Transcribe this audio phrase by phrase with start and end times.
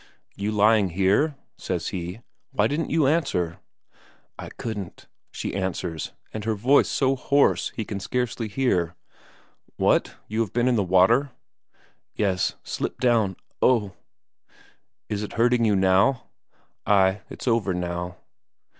[0.35, 2.21] "You lying here?" says he.
[2.53, 3.59] "Why didn't you answer?"
[4.39, 8.95] "I couldn't," she answers, and her voice so hoarse he can scarcely hear.
[9.75, 11.29] "What you been in the water?"
[12.15, 12.55] "Yes.
[12.63, 13.93] Slipped down oh!"
[15.07, 16.23] "Is it hurting you now?"
[16.87, 18.17] "Ay it's over now."